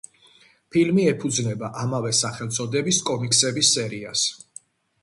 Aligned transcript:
ფილმი 0.75 1.05
ეფუძნება 1.11 1.69
ამავე 1.83 2.15
სახელწოდების 2.21 3.03
კომიქსების 3.13 3.73
სერიას. 3.79 4.27